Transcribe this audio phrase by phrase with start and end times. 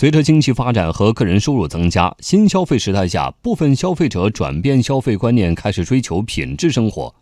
[0.00, 7.14] 随着经济发展和个人收入增加，新消费时代下，部分消费者转变消费观念，开始追求品质生活。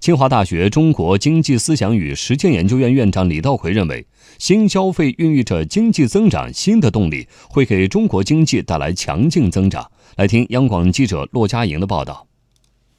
[0.00, 4.06] 清华大学中国经济思想与实践研究院院长李道葵认为，
[4.38, 9.90] 新消费孕育着经济增长新的动力，会给中国经济带来强劲增长。
[10.16, 12.26] 来听央广记者骆佳莹的报道。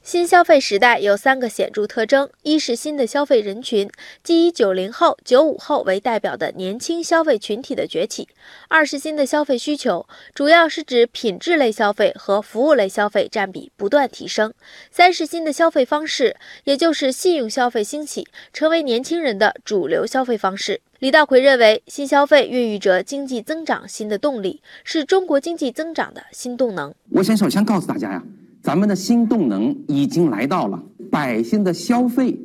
[0.05, 3.89] 新消费时代有三个显著特征：一是新的消费人群，
[4.21, 8.27] 即以九零后、九五后为代表的年轻消费群体的崛起；
[8.67, 14.51] 二是新的消费需求，主要是指品质类消费和服务类消费占比不断提升；
[14.91, 20.81] 三是新的消费方式，也就是信用消费兴起，成为年轻人的主流消费方式。
[20.99, 26.93] 李大奎认为，新消费孕育着经济增长新的动力，是中国经济增长的新动能。
[27.09, 28.21] 我先首先告诉大家呀。
[28.65, 32.35] 咱们的新动能已经来到了，百姓的消费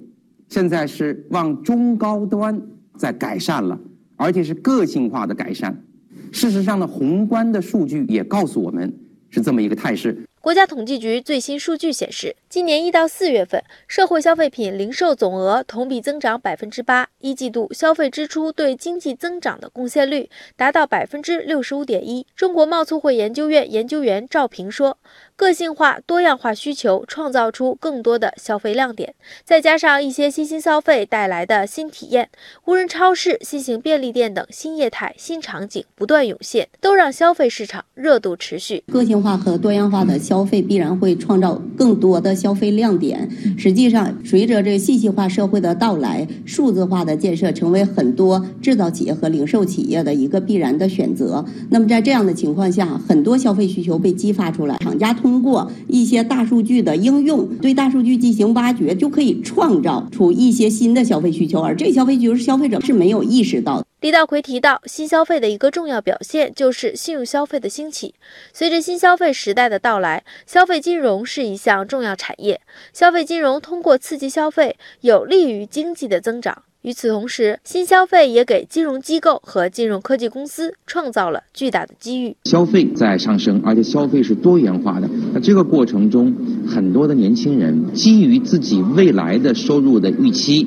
[0.50, 2.60] 现在是往中高端
[2.98, 3.80] 在改善了，
[4.16, 5.82] 而且是个性化的改善。
[6.30, 8.94] 事实上呢，宏观的数据也告诉我们
[9.30, 10.14] 是这么一个态势。
[10.42, 22.26] 国家统计局最新数据显示，今年一到四月份，社会消费品零售总额同比增长百分之八，一季度消费支出对经济增长的贡献率达到百分之六十五点一。
[22.34, 24.98] 中国贸促会研究院研究员赵平说
[25.36, 32.28] ：“个性化、多样化需求创造出更多的消费亮点，再加上一些新兴消费带来的新体验，
[32.64, 38.82] 无人超市、新型便利店等新业态、新场景不断涌现，都让消费市场热度持续。
[38.92, 43.28] 个性化和多样化的。”消费必然会创造更多的消费亮点。
[43.58, 51.44] 实际上，随着这信息化社会的到来，数字化的建设成为很多制造企业和零售企业的一个必然的选择。
[51.68, 61.60] 那么，在这样的情况下，很多消费需求被激发出来，厂家通过一些大数据的应用，对大数据进行挖掘，就可以创造出一些新的消费需求。
[61.60, 63.89] 而这消费需求，消费者是没有意识到的。
[64.00, 68.14] 李道奎提到，新消费的一个重要表现就是信用消费的兴起。
[68.50, 72.62] 随着新消费时代的到来，消费金融是一项重要产业。
[72.94, 76.62] 消费金融通过刺激消费，有利于经济的增长。
[76.80, 82.34] 与此同时，新消费也给金融机构和金融科技公司创造了巨大的机遇。
[82.44, 85.06] 消费在上升，而且消费是多元化的。
[85.34, 86.34] 那这个过程中，
[86.66, 90.66] 很多的年轻人基于自己未来的收入的预期，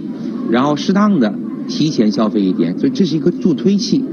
[0.51, 1.33] 然后适当的。
[1.67, 4.03] 提前消费一点，所以这是一个助推器，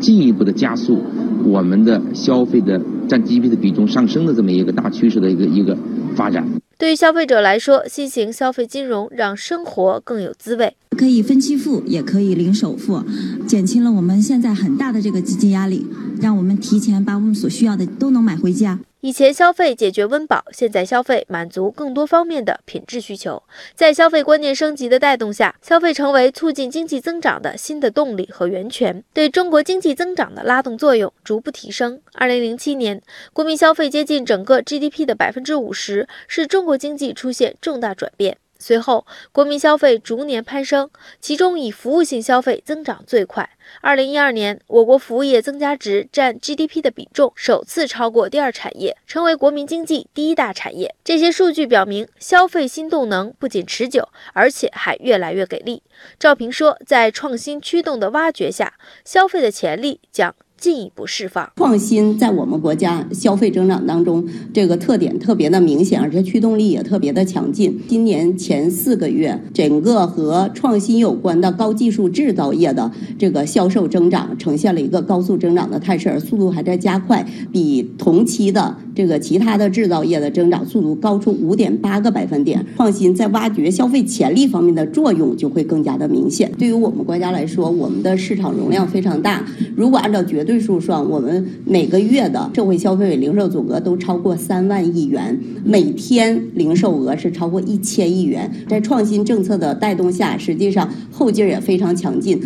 [0.00, 1.02] 进一步的加速
[1.44, 5.76] 我们的消费的占 GDP 的比重上升的这么一个大趋势的一个一个
[6.14, 6.46] 发展。
[6.78, 13.02] 对于消费者来说，新型消费金融让生活更有滋味，可以分期付，也可以零首付，
[13.46, 15.84] 减轻了我们现在很大的这个资金压力，
[16.20, 18.78] 让我们提前把我们所需要的都能买回家。
[19.00, 23.40] 以前消费解决温饱，现在消费满足更多方面的品质需求。
[23.76, 32.00] 在消费观念升级的带动下，消费成为促进经济增长的新的动力和源泉，对中国经济增长的拉动作用逐步提升。
[32.14, 33.00] 二零零七年，
[33.32, 38.38] 国民消费接近整个 GDP 的百分之五十，是中国经济出现重大转变。
[38.58, 43.48] 随后，国民消费逐年攀升，其中以服务性消费增长最快。
[43.80, 50.94] 二零一二年，我国服务业增加值占 GDP 的比重首次超过第二产业，成为国民经济第一大产业。
[51.04, 55.82] 这些数据表明，消费新动能不仅持久，而且还越来越给力。
[56.18, 60.34] 赵平说，在创新驱动的挖掘下，消费的潜力将。
[60.58, 67.80] 进一步释放创新，在我们国家消费增长当中，这个特点特别的明显，而且驱动力也特别的强劲。
[67.86, 82.66] 今年前四个月，整个和创新有关的高技术制造业的这个销售增长呈现了一个高速增长的态势，速度还在加快，比同期的这个其他的制造业的增长速度高出五点八个百分点。
[82.76, 86.50] 创新在挖掘消费潜力方面的作用就会更加的明显。
[86.58, 89.44] 对于我们国家来说，我们的市场容量非常大，
[89.76, 98.50] 如果按照绝对数算，我们每个月的社会消费零售总额都超过三万亿元，每天零售额是超过一千亿元。
[98.66, 102.40] 在创新政策的带动下，实际上后劲儿也非常强劲。